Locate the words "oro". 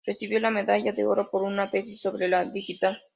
1.05-1.29